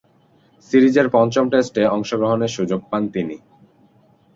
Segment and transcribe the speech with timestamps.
[0.71, 3.37] সিরিজের পঞ্চম টেস্টে অংশগ্রহণের সুযোগ পান তিনি।